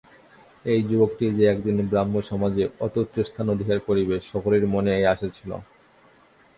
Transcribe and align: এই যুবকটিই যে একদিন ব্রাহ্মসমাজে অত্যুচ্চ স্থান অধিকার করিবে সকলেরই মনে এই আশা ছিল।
এই 0.65 0.79
যুবকটিই 0.89 1.35
যে 1.37 1.43
একদিন 1.47 1.77
ব্রাহ্মসমাজে 1.91 2.65
অত্যুচ্চ 2.85 3.15
স্থান 3.29 3.47
অধিকার 3.49 3.79
করিবে 3.87 4.15
সকলেরই 4.31 4.67
মনে 4.75 4.91
এই 4.99 5.05
আশা 5.13 5.27
ছিল। 5.37 5.51